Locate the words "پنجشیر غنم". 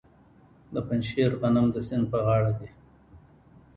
0.87-1.65